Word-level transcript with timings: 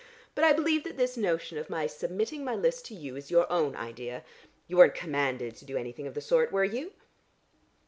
But 0.33 0.43
I 0.43 0.51
believe 0.51 0.83
that 0.85 0.97
this 0.97 1.15
notion 1.15 1.59
of 1.59 1.69
my 1.69 1.85
submitting 1.85 2.43
my 2.43 2.55
list 2.55 2.85
to 2.87 2.95
you 2.95 3.15
is 3.15 3.29
your 3.29 3.45
own 3.51 3.75
idea. 3.75 4.23
You 4.67 4.77
weren't 4.77 4.95
commanded 4.95 5.55
to 5.57 5.65
do 5.65 5.77
anything 5.77 6.07
of 6.07 6.15
the 6.15 6.21
sort, 6.21 6.51
were 6.51 6.63
you?" 6.65 6.93